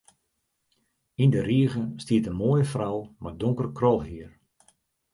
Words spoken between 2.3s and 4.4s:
in moaie frou mei donker krolhier.